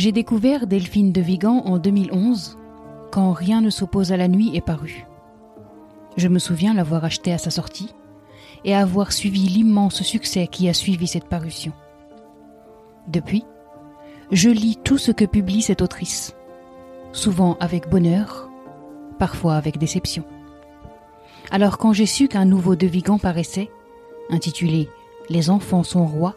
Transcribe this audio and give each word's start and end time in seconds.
J'ai 0.00 0.12
découvert 0.12 0.66
Delphine 0.66 1.12
de 1.12 1.20
Vigan 1.20 1.60
en 1.66 1.76
2011, 1.76 2.56
quand 3.10 3.32
Rien 3.32 3.60
ne 3.60 3.68
s'oppose 3.68 4.12
à 4.12 4.16
la 4.16 4.28
nuit 4.28 4.50
est 4.56 4.62
paru. 4.62 5.04
Je 6.16 6.28
me 6.28 6.38
souviens 6.38 6.72
l'avoir 6.72 7.04
acheté 7.04 7.34
à 7.34 7.36
sa 7.36 7.50
sortie 7.50 7.94
et 8.64 8.74
avoir 8.74 9.12
suivi 9.12 9.40
l'immense 9.40 10.02
succès 10.02 10.46
qui 10.46 10.70
a 10.70 10.72
suivi 10.72 11.06
cette 11.06 11.26
parution. 11.26 11.74
Depuis, 13.08 13.44
je 14.32 14.48
lis 14.48 14.78
tout 14.82 14.96
ce 14.96 15.12
que 15.12 15.26
publie 15.26 15.60
cette 15.60 15.82
autrice, 15.82 16.34
souvent 17.12 17.58
avec 17.60 17.90
bonheur, 17.90 18.48
parfois 19.18 19.56
avec 19.56 19.76
déception. 19.76 20.24
Alors 21.50 21.76
quand 21.76 21.92
j'ai 21.92 22.06
su 22.06 22.26
qu'un 22.26 22.46
nouveau 22.46 22.74
De 22.74 22.86
Vigan 22.86 23.18
paraissait, 23.18 23.68
intitulé 24.30 24.88
Les 25.28 25.50
enfants 25.50 25.82
sont 25.82 26.06
rois, 26.06 26.36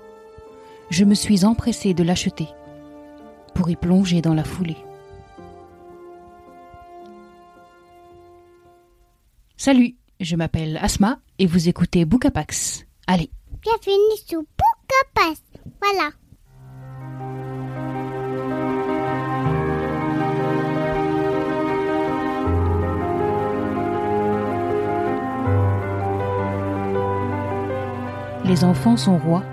je 0.90 1.06
me 1.06 1.14
suis 1.16 1.45
empressé 1.45 1.94
de 1.94 2.04
l'acheter 2.04 2.50
pour 3.63 3.70
y 3.70 3.77
plonger 3.77 4.22
dans 4.22 4.34
la 4.34 4.44
foulée. 4.44 4.76
Salut, 9.55 9.95
je 10.20 10.36
m'appelle 10.36 10.77
Asma 10.81 11.20
et 11.39 11.45
vous 11.45 11.70
écoutez 11.70 12.03
Boucapax. 12.03 12.84
Allez. 13.08 13.30
Bienvenue 13.62 14.17
sur 14.27 14.41
Boucapax. 14.41 15.41
Voilà. 15.81 16.09
Les 28.44 28.66
enfants 28.66 28.98
sont 28.98 29.17
rois. 29.17 29.45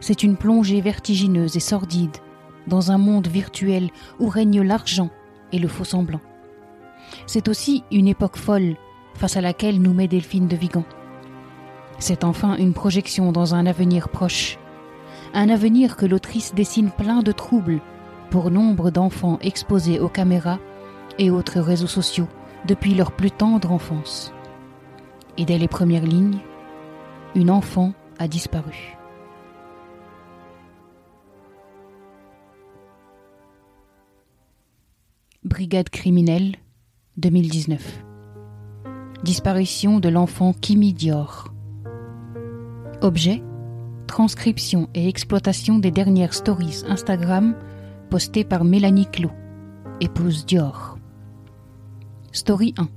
C'est 0.00 0.22
une 0.22 0.38
plongée 0.38 0.80
vertigineuse 0.80 1.58
et 1.58 1.60
sordide 1.60 2.16
dans 2.66 2.90
un 2.90 2.98
monde 2.98 3.28
virtuel 3.28 3.90
où 4.18 4.28
règne 4.28 4.62
l'argent 4.62 5.10
et 5.52 5.58
le 5.58 5.68
faux 5.68 5.84
semblant. 5.84 6.20
C'est 7.26 7.48
aussi 7.48 7.84
une 7.90 8.08
époque 8.08 8.36
folle 8.36 8.76
face 9.14 9.36
à 9.36 9.40
laquelle 9.40 9.80
nous 9.80 9.94
met 9.94 10.08
Delphine 10.08 10.48
de 10.48 10.56
Vigan. 10.56 10.84
C'est 11.98 12.24
enfin 12.24 12.56
une 12.56 12.74
projection 12.74 13.32
dans 13.32 13.54
un 13.54 13.66
avenir 13.66 14.08
proche, 14.08 14.58
un 15.34 15.48
avenir 15.48 15.96
que 15.96 16.06
l'autrice 16.06 16.54
dessine 16.54 16.90
plein 16.90 17.22
de 17.22 17.32
troubles 17.32 17.80
pour 18.30 18.50
nombre 18.50 18.90
d'enfants 18.90 19.38
exposés 19.40 20.00
aux 20.00 20.08
caméras 20.08 20.58
et 21.18 21.30
autres 21.30 21.60
réseaux 21.60 21.86
sociaux 21.86 22.28
depuis 22.66 22.94
leur 22.94 23.12
plus 23.12 23.30
tendre 23.30 23.72
enfance. 23.72 24.32
Et 25.38 25.44
dès 25.44 25.58
les 25.58 25.68
premières 25.68 26.04
lignes, 26.04 26.38
une 27.34 27.50
enfant 27.50 27.92
a 28.18 28.28
disparu. 28.28 28.96
Brigade 35.46 35.90
criminelle 35.90 36.56
2019 37.18 38.04
Disparition 39.22 40.00
de 40.00 40.08
l'enfant 40.08 40.52
Kimi 40.52 40.92
Dior. 40.92 41.54
Objet 43.00 43.44
Transcription 44.08 44.88
et 44.94 45.06
exploitation 45.06 45.78
des 45.78 45.92
dernières 45.92 46.34
stories 46.34 46.82
Instagram 46.88 47.54
postées 48.10 48.42
par 48.42 48.64
Mélanie 48.64 49.06
Clot, 49.06 49.30
épouse 50.00 50.46
Dior. 50.46 50.98
Story 52.32 52.74
1. 52.76 52.88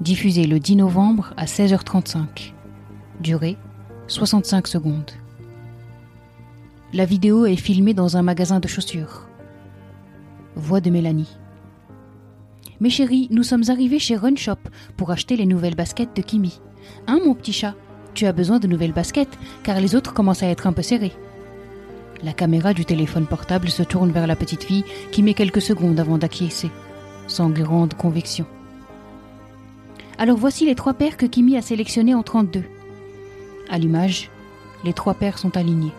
Diffusée 0.00 0.46
le 0.46 0.60
10 0.60 0.76
novembre 0.76 1.34
à 1.36 1.46
16h35. 1.46 2.52
Durée 3.18 3.56
65 4.06 4.68
secondes. 4.68 5.10
La 6.92 7.06
vidéo 7.06 7.44
est 7.44 7.56
filmée 7.56 7.92
dans 7.92 8.16
un 8.16 8.22
magasin 8.22 8.60
de 8.60 8.68
chaussures. 8.68 9.26
Voix 10.54 10.80
de 10.80 10.90
Mélanie. 10.90 11.39
Mes 12.80 12.88
chéris, 12.88 13.28
nous 13.30 13.42
sommes 13.42 13.64
arrivés 13.68 13.98
chez 13.98 14.16
Run 14.16 14.36
Shop 14.36 14.56
pour 14.96 15.10
acheter 15.10 15.36
les 15.36 15.44
nouvelles 15.44 15.74
baskets 15.74 16.16
de 16.16 16.22
Kimi. 16.22 16.60
Hein, 17.06 17.20
mon 17.26 17.34
petit 17.34 17.52
chat? 17.52 17.74
Tu 18.14 18.24
as 18.24 18.32
besoin 18.32 18.58
de 18.58 18.66
nouvelles 18.66 18.94
baskets 18.94 19.38
car 19.62 19.78
les 19.78 19.94
autres 19.94 20.14
commencent 20.14 20.42
à 20.42 20.48
être 20.48 20.66
un 20.66 20.72
peu 20.72 20.80
serrées. 20.80 21.12
La 22.22 22.32
caméra 22.32 22.72
du 22.72 22.86
téléphone 22.86 23.26
portable 23.26 23.68
se 23.68 23.82
tourne 23.82 24.12
vers 24.12 24.26
la 24.26 24.34
petite 24.34 24.64
fille 24.64 24.84
qui 25.12 25.22
met 25.22 25.34
quelques 25.34 25.60
secondes 25.60 26.00
avant 26.00 26.16
d'acquiescer, 26.16 26.70
sans 27.26 27.50
grande 27.50 27.92
conviction. 27.92 28.46
Alors 30.16 30.38
voici 30.38 30.64
les 30.64 30.74
trois 30.74 30.94
paires 30.94 31.18
que 31.18 31.26
Kimi 31.26 31.58
a 31.58 31.62
sélectionnées 31.62 32.14
en 32.14 32.22
32. 32.22 32.64
À 33.68 33.76
l'image, 33.76 34.30
les 34.84 34.94
trois 34.94 35.14
paires 35.14 35.38
sont 35.38 35.58
alignées. 35.58 35.92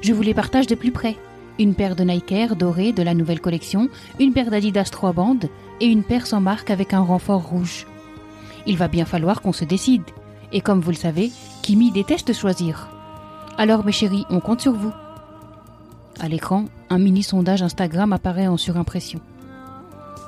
Je 0.00 0.14
vous 0.14 0.22
les 0.22 0.34
partage 0.34 0.66
de 0.66 0.74
plus 0.74 0.90
près. 0.90 1.18
Une 1.58 1.74
paire 1.74 1.96
de 1.96 2.04
Nike 2.04 2.30
Air 2.30 2.56
dorée 2.56 2.92
de 2.92 3.02
la 3.02 3.14
nouvelle 3.14 3.40
collection, 3.40 3.88
une 4.20 4.32
paire 4.32 4.50
d'Adidas 4.50 4.90
trois 4.92 5.12
bandes 5.12 5.48
et 5.80 5.86
une 5.86 6.04
paire 6.04 6.26
sans 6.26 6.40
marque 6.40 6.70
avec 6.70 6.94
un 6.94 7.00
renfort 7.00 7.42
rouge. 7.42 7.86
Il 8.66 8.76
va 8.76 8.86
bien 8.86 9.04
falloir 9.04 9.40
qu'on 9.40 9.52
se 9.52 9.64
décide. 9.64 10.04
Et 10.52 10.60
comme 10.60 10.80
vous 10.80 10.90
le 10.90 10.96
savez, 10.96 11.32
Kimi 11.62 11.90
déteste 11.90 12.32
choisir. 12.32 12.88
Alors 13.56 13.84
mes 13.84 13.92
chéris, 13.92 14.24
on 14.30 14.38
compte 14.38 14.60
sur 14.60 14.72
vous. 14.72 14.92
À 16.20 16.28
l'écran, 16.28 16.66
un 16.90 16.98
mini 16.98 17.22
sondage 17.22 17.62
Instagram 17.62 18.12
apparaît 18.12 18.46
en 18.46 18.56
surimpression. 18.56 19.20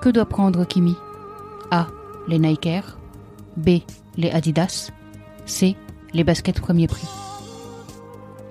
Que 0.03 0.09
doit 0.09 0.27
prendre 0.27 0.65
Kimi? 0.65 0.97
A. 1.71 1.87
Les 2.27 2.39
Nike 2.39 2.67
Air. 2.67 2.99
B. 3.57 3.81
Les 4.17 4.31
Adidas. 4.31 4.91
C. 5.47 5.77
Les 6.13 6.25
baskets 6.25 6.61
premier 6.61 6.89
prix. 6.89 7.09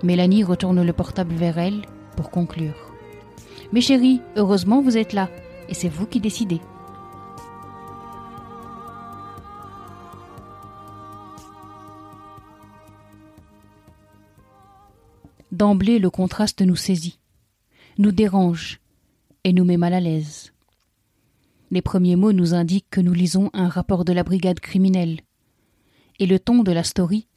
Mélanie 0.02 0.46
retourne 0.46 0.82
le 0.82 0.94
portable 0.94 1.36
vers 1.36 1.58
elle 1.58 1.82
pour 2.20 2.32
conclure. 2.32 2.76
Mes 3.72 3.80
chéris, 3.80 4.20
heureusement 4.36 4.82
vous 4.82 4.98
êtes 4.98 5.14
là, 5.14 5.30
et 5.70 5.74
c'est 5.74 5.88
vous 5.88 6.06
qui 6.06 6.20
décidez. 6.20 6.60
D'emblée, 15.54 15.98
le 15.98 16.10
contraste 16.10 16.62
nous 16.62 16.76
saisit, 16.76 17.20
nous 17.98 18.12
dérange 18.12 18.82
et 19.46 19.54
nous 19.54 19.64
met 19.64 19.78
mal 19.78 19.94
à 19.94 20.02
l'aise. 20.02 20.52
Les 21.72 21.82
premiers 21.82 22.18
mots 22.18 22.34
nous 22.34 22.54
indiquent 22.54 22.90
que 22.90 23.00
nous 23.00 23.14
lisons 23.14 23.50
un 23.54 23.70
rapport 23.70 24.04
de 24.04 24.12
la 24.12 24.24
brigade 24.26 24.60
criminelle, 24.60 25.22
et 26.20 26.26
le 26.26 26.38
ton 26.38 26.64
de 26.64 26.74
la 26.74 26.84
story 26.84 27.30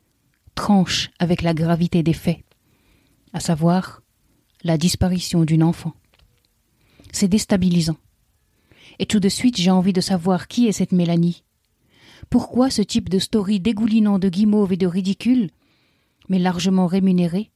tranche 0.57 1.11
avec 1.21 1.43
la 1.43 1.55
gravité 1.55 2.03
des 2.03 2.15
faits, 2.15 2.41
à 3.33 3.39
savoir 3.39 4.02
la 4.63 4.79
disparition 4.79 5.45
d'une 5.45 5.63
enfant. 5.63 5.93
C'est 7.13 7.29
déstabilisant. 7.29 7.97
Et 8.99 9.07
tout 9.07 9.21
de 9.21 9.29
suite 9.29 9.57
j'ai 9.57 9.71
envie 9.71 9.93
de 9.93 10.01
savoir 10.01 10.49
qui 10.49 10.67
est 10.67 10.73
cette 10.73 10.93
Mélanie. 10.93 11.45
Pourquoi 12.31 12.71
ce 12.71 12.83
type 12.83 13.09
de 13.09 13.19
story 13.19 13.61
dégoulinant 13.61 14.19
de 14.19 14.29
guimauve 14.29 14.73
et 14.73 14.77
de 14.77 14.87
ridicule, 14.87 15.51
mais 16.29 16.39
largement 16.39 16.87
rémunéré, 16.87 17.51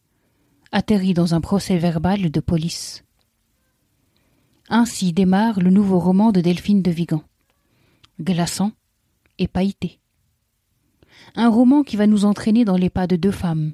atterrit 0.72 1.14
dans 1.14 1.34
un 1.34 1.40
procès 1.40 1.78
verbal 1.78 2.30
de 2.30 2.40
police. 2.40 3.04
Ainsi 4.68 5.12
démarre 5.12 5.60
le 5.60 5.70
nouveau 5.70 6.00
roman 6.00 6.32
de 6.32 6.40
Delphine 6.40 6.82
de 6.82 6.90
Vigan. 6.90 7.22
Glaçant 8.20 8.72
et 9.38 9.46
pailleté. 9.46 10.00
Un 11.36 11.48
roman 11.48 11.82
qui 11.82 11.96
va 11.96 12.06
nous 12.06 12.24
entraîner 12.24 12.64
dans 12.64 12.76
les 12.76 12.90
pas 12.90 13.06
de 13.06 13.16
deux 13.16 13.30
femmes, 13.30 13.72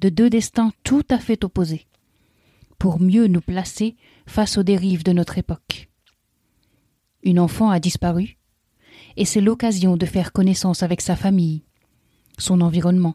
de 0.00 0.08
deux 0.08 0.30
destins 0.30 0.72
tout 0.82 1.04
à 1.10 1.18
fait 1.18 1.44
opposés, 1.44 1.86
pour 2.84 3.00
mieux 3.00 3.28
nous 3.28 3.40
placer 3.40 3.96
face 4.26 4.58
aux 4.58 4.62
dérives 4.62 5.04
de 5.04 5.12
notre 5.12 5.38
époque. 5.38 5.88
Une 7.22 7.40
enfant 7.40 7.70
a 7.70 7.80
disparu, 7.80 8.36
et 9.16 9.24
c'est 9.24 9.40
l'occasion 9.40 9.96
de 9.96 10.04
faire 10.04 10.32
connaissance 10.32 10.82
avec 10.82 11.00
sa 11.00 11.16
famille, 11.16 11.62
son 12.36 12.60
environnement, 12.60 13.14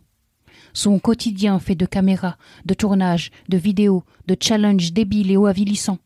son 0.73 0.97
quotidien 0.97 1.59
fait 1.59 1.75
de 1.75 1.85
caméras, 1.85 2.39
de 2.65 2.73
tournages, 2.73 3.29
de 3.47 3.57
vidéos, 3.57 4.03
de 4.25 4.35
challenges 4.41 4.91
débiles 4.91 5.29
et 5.29 5.38
avilissants, 5.38 5.99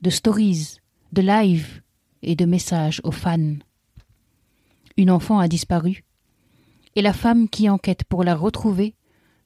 de 0.00 0.10
stories, 0.10 0.78
de 1.12 1.22
lives 1.22 1.82
et 2.22 2.34
de 2.34 2.46
messages 2.46 3.00
aux 3.04 3.12
fans. 3.12 3.58
Une 4.96 5.12
enfant 5.12 5.38
a 5.38 5.46
disparu, 5.46 6.02
et 6.96 7.02
la 7.02 7.12
femme 7.12 7.48
qui 7.48 7.68
enquête 7.68 8.02
pour 8.02 8.24
la 8.24 8.34
retrouver 8.34 8.96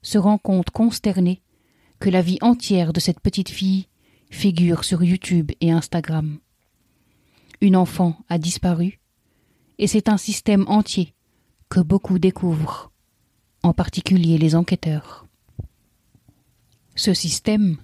se 0.01 0.17
rend 0.17 0.39
compte 0.39 0.71
consternée 0.71 1.43
que 1.99 2.09
la 2.09 2.21
vie 2.21 2.37
entière 2.41 2.93
de 2.93 2.99
cette 2.99 3.19
petite 3.19 3.49
fille 3.49 3.87
figure 4.29 4.83
sur 4.83 5.03
YouTube 5.03 5.51
et 5.61 5.71
Instagram. 5.71 6.39
Une 7.61 7.75
enfant 7.75 8.17
a 8.29 8.37
disparu, 8.37 8.99
et 9.79 9.87
c'est 9.87 10.09
un 10.09 10.17
système 10.17 10.65
entier 10.67 11.13
que 11.69 11.79
beaucoup 11.79 12.19
découvrent 12.19 12.91
en 13.63 13.73
particulier 13.73 14.37
les 14.37 14.55
enquêteurs. 14.55 15.25
Ce 16.95 17.13
système, 17.13 17.77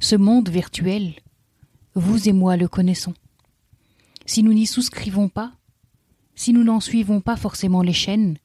ce 0.00 0.16
monde 0.16 0.48
virtuel, 0.48 1.14
vous 1.94 2.28
et 2.28 2.32
moi 2.32 2.56
le 2.56 2.68
connaissons. 2.68 3.14
Si 4.26 4.42
nous 4.42 4.52
n'y 4.52 4.66
souscrivons 4.66 5.28
pas, 5.28 5.52
si 6.34 6.52
nous 6.52 6.64
n'en 6.64 6.80
suivons 6.80 7.20
pas 7.20 7.36
forcément 7.36 7.82
les 7.82 7.92
chaînes, 7.92 8.38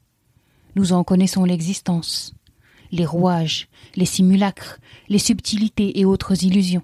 nous 0.76 0.94
en 0.94 1.04
connaissons 1.04 1.44
l'existence, 1.44 2.34
les 2.92 3.06
rouages, 3.06 3.68
les 3.96 4.06
simulacres, 4.06 4.80
les 5.10 5.20
subtilités 5.20 6.00
et 6.00 6.06
autres 6.06 6.44
illusions. 6.44 6.84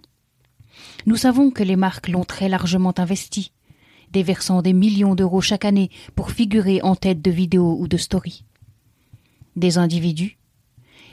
Nous 1.06 1.16
savons 1.16 1.52
que 1.52 1.64
les 1.64 1.76
marques 1.76 2.08
l'ont 2.08 2.26
très 2.26 2.50
largement 2.50 2.94
investi, 2.98 3.52
déversant 4.12 4.62
des 4.62 4.74
millions 4.74 5.16
d'euros 5.16 5.42
chaque 5.42 5.66
année 5.66 5.90
pour 6.16 6.32
figurer 6.32 6.82
en 6.82 6.96
tête 6.96 7.22
de 7.22 7.32
vidéos 7.32 7.78
ou 7.80 7.88
de 7.88 7.98
stories. 7.98 8.44
Des 9.56 9.78
individus, 9.78 10.38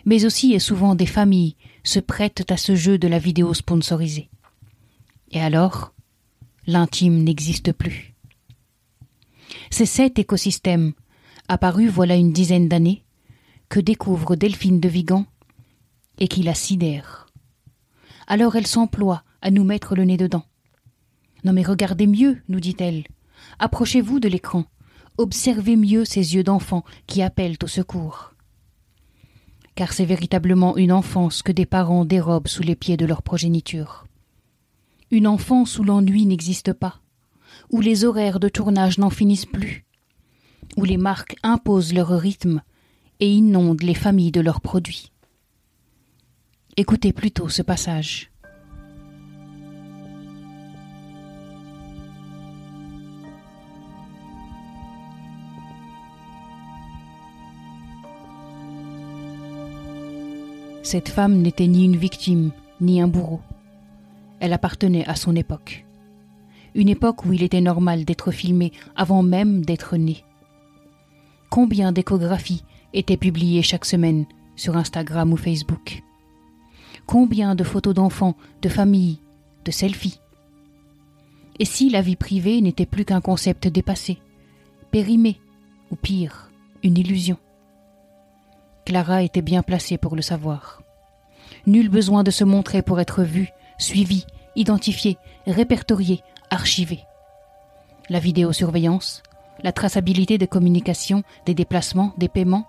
mais 0.05 0.25
aussi 0.25 0.53
et 0.53 0.59
souvent 0.59 0.95
des 0.95 1.07
familles, 1.07 1.57
se 1.83 2.01
prêtent 2.01 2.51
à 2.51 2.57
ce 2.57 2.75
jeu 2.75 2.99
de 2.99 3.09
la 3.09 3.19
vidéo 3.19 3.55
sponsorisée. 3.55 4.29
Et 5.31 5.41
alors, 5.41 5.93
l'intime 6.67 7.23
n'existe 7.23 7.73
plus. 7.73 8.15
C'est 9.71 9.87
cet 9.87 10.19
écosystème, 10.19 10.93
apparu 11.49 11.89
voilà 11.89 12.17
une 12.17 12.33
dizaine 12.33 12.69
d'années, 12.69 13.04
que 13.69 13.81
découvre 13.81 14.37
Delphine 14.37 14.81
de 14.81 14.89
Vigan 14.89 15.27
et 16.19 16.29
qui 16.29 16.43
la 16.43 16.55
sidère. 16.55 17.27
Alors 18.27 18.57
elle 18.57 18.67
s'emploie 18.67 19.25
à 19.43 19.51
nous 19.51 19.65
mettre 19.65 19.95
le 19.95 20.05
nez 20.05 20.17
dedans. 20.17 20.45
Non 21.45 21.53
mais 21.53 21.63
regardez 21.63 22.07
mieux, 22.07 22.39
nous 22.49 22.61
dit-elle. 22.61 23.05
Approchez-vous 23.59 24.21
de 24.21 24.29
l'écran. 24.29 24.65
Observez 25.19 25.77
mieux 25.77 26.05
ces 26.05 26.35
yeux 26.35 26.43
d'enfant 26.43 26.85
qui 27.07 27.23
appellent 27.23 27.59
au 27.63 27.67
secours. 27.67 28.33
Car 29.75 29.93
c'est 29.93 30.05
véritablement 30.05 30.77
une 30.77 30.93
enfance 30.93 31.43
que 31.43 31.53
des 31.53 31.67
parents 31.67 32.05
dérobent 32.05 32.49
sous 32.49 32.63
les 32.63 32.77
pieds 32.77 32.97
de 32.97 33.07
leur 33.07 33.23
progéniture. 33.23 34.07
Une 35.11 35.27
enfance 35.27 35.79
où 35.79 35.85
l'ennui 35.85 36.27
n'existe 36.27 36.73
pas, 36.73 37.01
où 37.71 37.81
les 37.81 38.05
horaires 38.05 38.41
de 38.41 38.49
tournage 38.49 38.99
n'en 38.99 39.11
finissent 39.11 39.47
plus, 39.47 39.85
où 40.77 40.85
les 40.85 40.97
marques 40.97 41.37
imposent 41.43 41.93
leur 41.93 42.09
rythme 42.09 42.63
et 43.21 43.31
inondent 43.31 43.83
les 43.83 43.95
familles 43.95 44.33
de 44.33 44.41
leurs 44.41 44.61
produits. 44.61 45.11
Écoutez 46.77 47.13
plutôt 47.13 47.49
ce 47.49 47.63
passage. 47.63 48.31
Cette 60.83 61.09
femme 61.09 61.41
n'était 61.41 61.67
ni 61.67 61.87
une 61.87 61.97
victime, 61.97 62.53
ni 62.81 63.01
un 63.01 63.09
bourreau. 63.09 63.41
Elle 64.39 64.53
appartenait 64.53 65.07
à 65.07 65.17
son 65.17 65.35
époque. 65.35 65.87
Une 66.75 66.89
époque 66.89 67.25
où 67.25 67.33
il 67.33 67.43
était 67.43 67.61
normal 67.61 68.05
d'être 68.05 68.31
filmé 68.31 68.71
avant 68.95 69.23
même 69.23 69.65
d'être 69.65 69.97
né. 69.97 70.25
Combien 71.49 71.91
d'échographies 71.91 72.65
étaient 72.95 73.19
publiées 73.19 73.63
chaque 73.63 73.85
semaine 73.85 74.25
sur 74.57 74.77
Instagram 74.77 75.33
ou 75.33 75.37
Facebook 75.37 76.03
Combien 77.07 77.55
de 77.55 77.65
photos 77.65 77.95
d'enfants, 77.95 78.35
de 78.63 78.69
familles, 78.71 79.19
de 79.67 79.71
selfies? 79.71 80.21
Et 81.59 81.67
si 81.67 81.91
la 81.91 82.01
vie 82.01 82.17
privée 82.17 82.61
n'était 82.61 82.87
plus 82.87 83.05
qu'un 83.05 83.21
concept 83.21 83.69
dépassé, 83.69 84.19
périmé, 84.91 85.39
ou 85.91 85.97
pire, 85.97 86.51
une 86.83 86.97
illusion? 86.97 87.37
Clara 88.87 89.23
était 89.23 89.43
bien 89.43 89.63
placée 89.63 89.99
pour 89.99 90.17
le 90.17 90.23
savoir. 90.23 90.83
Nul 91.67 91.89
besoin 91.89 92.23
de 92.23 92.31
se 92.31 92.45
montrer 92.45 92.83
pour 92.83 93.01
être 93.01 93.23
vu, 93.23 93.49
suivi, 93.79 94.27
identifié, 94.57 95.19
répertorié, 95.47 96.23
archivé. 96.51 97.01
La 98.09 98.19
vidéosurveillance, 98.19 99.23
la 99.63 99.73
traçabilité 99.73 100.39
des 100.39 100.49
communications, 100.49 101.23
des 101.47 101.55
déplacements, 101.55 102.15
des 102.19 102.29
paiements, 102.29 102.67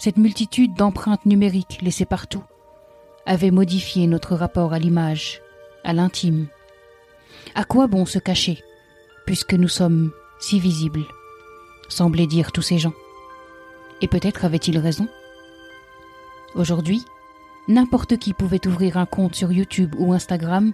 cette 0.00 0.16
multitude 0.16 0.72
d'empreintes 0.72 1.26
numériques 1.26 1.80
laissées 1.82 2.06
partout, 2.06 2.42
avait 3.26 3.50
modifié 3.50 4.06
notre 4.06 4.34
rapport 4.34 4.72
à 4.72 4.78
l'image, 4.78 5.42
à 5.84 5.92
l'intime. 5.92 6.46
À 7.54 7.64
quoi 7.64 7.86
bon 7.86 8.06
se 8.06 8.18
cacher, 8.18 8.64
puisque 9.26 9.52
nous 9.52 9.68
sommes 9.68 10.10
si 10.38 10.58
visibles 10.58 11.04
semblaient 11.90 12.26
dire 12.26 12.50
tous 12.50 12.62
ces 12.62 12.78
gens. 12.78 12.94
Et 14.00 14.08
peut-être 14.08 14.46
avait-il 14.46 14.78
raison. 14.78 15.06
Aujourd'hui, 16.54 17.04
n'importe 17.68 18.16
qui 18.16 18.32
pouvait 18.32 18.66
ouvrir 18.66 18.96
un 18.96 19.04
compte 19.04 19.34
sur 19.34 19.52
YouTube 19.52 19.94
ou 19.98 20.14
Instagram 20.14 20.72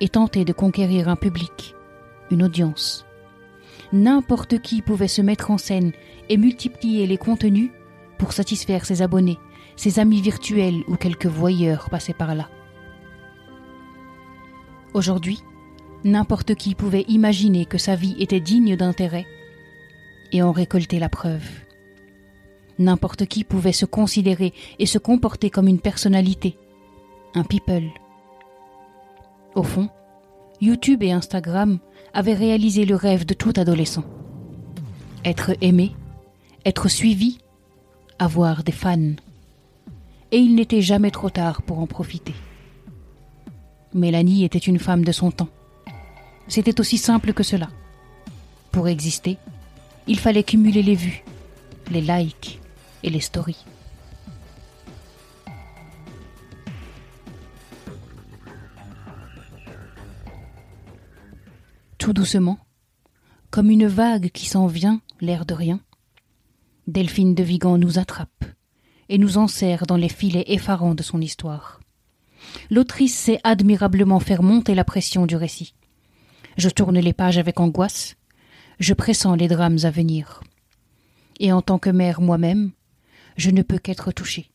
et 0.00 0.08
tenter 0.08 0.44
de 0.44 0.52
conquérir 0.52 1.08
un 1.08 1.16
public, 1.16 1.76
une 2.32 2.42
audience. 2.42 3.06
N'importe 3.92 4.60
qui 4.62 4.82
pouvait 4.82 5.06
se 5.06 5.22
mettre 5.22 5.52
en 5.52 5.58
scène 5.58 5.92
et 6.28 6.36
multiplier 6.36 7.06
les 7.06 7.18
contenus 7.18 7.70
pour 8.18 8.32
satisfaire 8.32 8.84
ses 8.84 9.02
abonnés, 9.02 9.38
ses 9.76 9.98
amis 9.98 10.20
virtuels 10.20 10.82
ou 10.88 10.96
quelques 10.96 11.26
voyeurs 11.26 11.88
passés 11.90 12.14
par 12.14 12.34
là. 12.34 12.48
Aujourd'hui, 14.94 15.42
n'importe 16.04 16.54
qui 16.54 16.74
pouvait 16.74 17.04
imaginer 17.08 17.66
que 17.66 17.78
sa 17.78 17.94
vie 17.94 18.16
était 18.18 18.40
digne 18.40 18.76
d'intérêt 18.76 19.26
et 20.32 20.42
en 20.42 20.52
récolter 20.52 20.98
la 20.98 21.08
preuve. 21.08 21.46
N'importe 22.78 23.26
qui 23.26 23.44
pouvait 23.44 23.72
se 23.72 23.86
considérer 23.86 24.52
et 24.78 24.86
se 24.86 24.98
comporter 24.98 25.50
comme 25.50 25.68
une 25.68 25.80
personnalité, 25.80 26.56
un 27.34 27.44
people. 27.44 27.90
Au 29.54 29.62
fond, 29.62 29.88
YouTube 30.60 31.02
et 31.02 31.12
Instagram 31.12 31.78
avaient 32.14 32.34
réalisé 32.34 32.84
le 32.84 32.94
rêve 32.94 33.26
de 33.26 33.34
tout 33.34 33.52
adolescent. 33.56 34.04
Être 35.24 35.52
aimé, 35.60 35.94
être 36.64 36.88
suivi, 36.88 37.38
avoir 38.18 38.64
des 38.64 38.72
fans. 38.72 39.14
Et 40.30 40.38
il 40.38 40.54
n'était 40.54 40.82
jamais 40.82 41.10
trop 41.10 41.30
tard 41.30 41.62
pour 41.62 41.78
en 41.78 41.86
profiter. 41.86 42.34
Mélanie 43.94 44.44
était 44.44 44.58
une 44.58 44.78
femme 44.78 45.04
de 45.04 45.12
son 45.12 45.30
temps. 45.30 45.48
C'était 46.48 46.80
aussi 46.80 46.98
simple 46.98 47.32
que 47.32 47.42
cela. 47.42 47.68
Pour 48.72 48.88
exister, 48.88 49.38
il 50.06 50.18
fallait 50.18 50.42
cumuler 50.42 50.82
les 50.82 50.94
vues, 50.94 51.24
les 51.90 52.00
likes, 52.00 52.60
et 53.02 53.10
les 53.10 53.20
stories. 53.20 53.64
Tout 61.98 62.12
doucement, 62.12 62.58
comme 63.50 63.70
une 63.70 63.86
vague 63.86 64.30
qui 64.30 64.46
s'en 64.46 64.66
vient, 64.66 65.00
l'air 65.20 65.44
de 65.44 65.54
rien, 65.54 65.80
Delphine 66.88 67.34
de 67.34 67.42
Vigan 67.42 67.76
nous 67.76 67.98
attrape 67.98 68.46
et 69.10 69.18
nous 69.18 69.36
enserre 69.36 69.84
dans 69.86 69.98
les 69.98 70.08
filets 70.08 70.46
effarants 70.46 70.94
de 70.94 71.02
son 71.02 71.20
histoire. 71.20 71.80
L'autrice 72.70 73.14
sait 73.14 73.40
admirablement 73.44 74.20
faire 74.20 74.42
monter 74.42 74.74
la 74.74 74.84
pression 74.84 75.26
du 75.26 75.36
récit. 75.36 75.74
Je 76.56 76.70
tourne 76.70 76.98
les 76.98 77.12
pages 77.12 77.36
avec 77.36 77.60
angoisse, 77.60 78.16
je 78.80 78.94
pressens 78.94 79.34
les 79.34 79.48
drames 79.48 79.76
à 79.82 79.90
venir. 79.90 80.42
Et 81.40 81.52
en 81.52 81.60
tant 81.60 81.78
que 81.78 81.90
mère 81.90 82.22
moi-même, 82.22 82.70
je 83.36 83.50
ne 83.50 83.60
peux 83.60 83.78
qu'être 83.78 84.10
touché. 84.10 84.50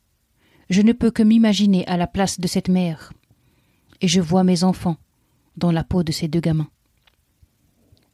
Je 0.71 0.81
ne 0.81 0.91
peux 0.91 1.11
que 1.11 1.21
m'imaginer 1.21 1.85
à 1.85 1.97
la 1.97 2.07
place 2.07 2.39
de 2.39 2.47
cette 2.47 2.67
mère. 2.67 3.13
Et 4.01 4.07
je 4.07 4.21
vois 4.21 4.43
mes 4.43 4.63
enfants 4.63 4.97
dans 5.55 5.71
la 5.71 5.83
peau 5.83 6.01
de 6.01 6.11
ces 6.11 6.29
deux 6.29 6.39
gamins. 6.39 6.71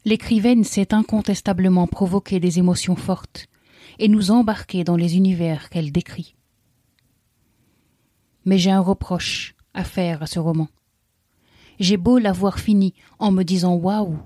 L'écrivaine 0.03 0.65
sait 0.65 0.93
incontestablement 0.93 1.87
provoquer 1.87 2.41
des 2.41 2.59
émotions 2.59 2.97
fortes 2.97 3.47
et 3.97 4.07
nous 4.07 4.31
embarquer 4.31 4.83
dans 4.83 4.95
les 4.95 5.17
univers 5.17 5.69
qu'elle 5.69 5.91
décrit. 5.91 6.35
Mais 8.45 8.57
j'ai 8.57 8.71
un 8.71 8.79
reproche 8.79 9.55
à 9.73 9.83
faire 9.83 10.23
à 10.23 10.27
ce 10.27 10.39
roman. 10.39 10.67
J'ai 11.79 11.97
beau 11.97 12.17
l'avoir 12.17 12.59
fini 12.59 12.93
en 13.19 13.31
me 13.31 13.43
disant 13.43 13.75
waouh, 13.75 14.17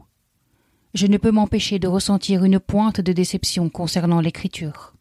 je 0.93 1.07
ne 1.07 1.17
peux 1.17 1.31
m'empêcher 1.31 1.79
de 1.79 1.87
ressentir 1.87 2.43
une 2.43 2.59
pointe 2.59 3.01
de 3.01 3.13
déception 3.13 3.69
concernant 3.69 4.21
l'écriture. 4.21 4.93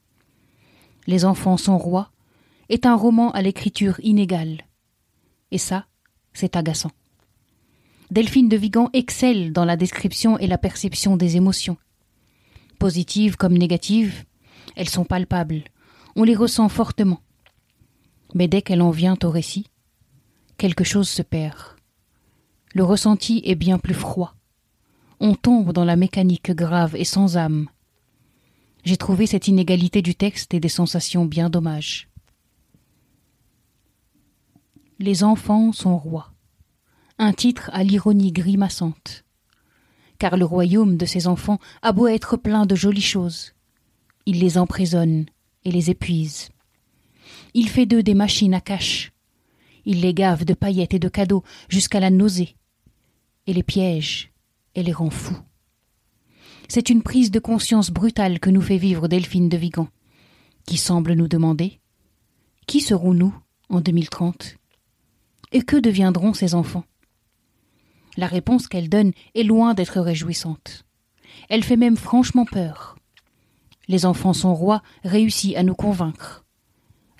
Les 1.07 1.25
enfants 1.25 1.57
sont 1.57 1.79
rois 1.79 2.11
est 2.69 2.87
un 2.87 2.95
roman 2.95 3.31
à 3.33 3.43
l'écriture 3.43 4.01
inégale. 4.03 4.63
Et 5.51 5.59
ça, 5.59 5.87
c'est 6.33 6.57
agaçant. 6.57 6.91
Delphine 8.11 8.49
de 8.49 8.57
Vigan 8.57 8.89
excelle 8.93 9.53
dans 9.53 9.65
la 9.65 9.77
description 9.77 10.39
et 10.39 10.47
la 10.47 10.59
perception 10.59 11.17
des 11.17 11.37
émotions. 11.37 11.77
Positives 12.79 13.37
comme 13.37 13.57
négatives, 13.57 14.25
elles 14.77 14.89
sont 14.89 15.05
palpables, 15.05 15.65
on 16.17 16.25
les 16.25 16.37
ressent 16.37 16.69
fortement. 16.69 17.21
Mais 18.35 18.49
dès 18.49 18.63
qu'elle 18.63 18.83
en 18.83 18.91
vient 18.91 19.17
au 19.23 19.31
récit, 19.31 19.67
quelque 20.57 20.85
chose 20.85 21.09
se 21.09 21.23
perd. 21.23 21.77
Le 22.75 22.85
ressenti 22.85 23.43
est 23.45 23.55
bien 23.55 23.79
plus 23.79 23.95
froid. 23.95 24.35
On 25.21 25.35
tombe 25.35 25.73
dans 25.73 25.85
la 25.85 25.97
mécanique 25.97 26.53
grave 26.53 26.97
et 26.97 27.05
sans 27.05 27.37
âme 27.37 27.69
j'ai 28.85 28.97
trouvé 28.97 29.27
cette 29.27 29.49
inégalité 29.49 30.03
du 30.03 30.15
texte 30.15 30.55
et 30.55 30.61
des 30.61 30.69
sensations 30.69 31.25
bien 31.25 31.51
dommage. 31.51 32.09
Les 34.99 35.25
enfants 35.25 35.73
sont 35.73 35.97
rois. 35.97 36.33
Un 37.19 37.33
titre 37.33 37.71
à 37.73 37.85
l'ironie 37.85 38.33
grimaçante. 38.33 39.25
Car 40.19 40.37
le 40.37 40.45
royaume 40.45 40.97
de 40.97 41.07
ces 41.07 41.27
enfants 41.27 41.59
a 41.83 41.93
beau 41.93 42.07
être 42.09 42.37
plein 42.37 42.67
de 42.67 42.75
jolies 42.75 43.01
choses. 43.01 43.55
Il 44.27 44.41
les 44.41 44.59
emprisonne 44.59 45.27
et 45.65 45.71
les 45.71 45.91
épuise. 45.91 46.51
Il 47.55 47.69
fait 47.69 47.87
d'eux 47.87 48.03
des 48.03 48.15
machines 48.15 48.55
à 48.55 48.61
cache. 48.61 49.13
Il 49.85 50.01
les 50.01 50.15
gave 50.15 50.45
de 50.45 50.55
paillettes 50.55 50.95
et 50.95 50.99
de 50.99 51.09
cadeaux 51.09 51.43
jusqu'à 51.69 52.01
la 52.01 52.11
nausée 52.11 52.57
et 53.47 53.53
les 53.53 53.63
piège 53.63 54.33
et 54.75 54.83
les 54.83 54.93
rend 54.93 55.11
fous. 55.11 55.39
C'est 56.69 56.89
une 56.89 57.03
prise 57.03 57.31
de 57.31 57.41
conscience 57.41 57.91
brutale 57.91 58.41
que 58.41 58.51
nous 58.51 58.63
fait 58.63 58.79
vivre 58.79 59.09
Delphine 59.09 59.49
de 59.49 59.57
Vigan, 59.57 59.89
qui 60.67 60.77
semble 60.77 61.15
nous 61.15 61.29
demander 61.29 61.81
Qui 62.67 62.81
serons-nous 62.81 63.35
en 63.69 63.81
2030 63.81 64.57
Et 65.53 65.63
que 65.63 65.77
deviendront 65.77 66.33
ces 66.33 66.55
enfants? 66.55 66.85
La 68.17 68.27
réponse 68.27 68.69
qu'elle 68.69 68.89
donne 68.89 69.13
est 69.35 69.43
loin 69.43 69.75
d'être 69.75 70.01
réjouissante. 70.01 70.85
Elle 71.49 71.65
fait 71.65 71.77
même 71.77 71.97
franchement 71.97 72.45
peur. 72.45 72.97
Les 73.89 74.07
enfants 74.07 74.33
sont 74.33 74.55
rois 74.55 74.83
réussit 75.05 75.57
à 75.57 75.63
nous 75.63 75.75
convaincre. 75.75 76.45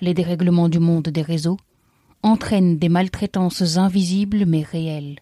Les 0.01 0.13
dérèglements 0.13 0.69
du 0.69 0.79
monde 0.79 1.09
des 1.09 1.21
réseaux 1.21 1.57
entraînent 2.23 2.77
des 2.77 2.89
maltraitances 2.89 3.77
invisibles 3.77 4.45
mais 4.45 4.63
réelles. 4.63 5.19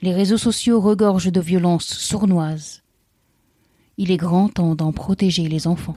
Les 0.00 0.12
réseaux 0.12 0.38
sociaux 0.38 0.80
regorgent 0.80 1.32
de 1.32 1.40
violences 1.40 1.86
sournoises. 1.86 2.82
Il 3.96 4.10
est 4.10 4.16
grand 4.16 4.48
temps 4.48 4.74
d'en 4.74 4.92
protéger 4.92 5.48
les 5.48 5.66
enfants. 5.66 5.96